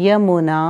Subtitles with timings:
[0.00, 0.60] यमुना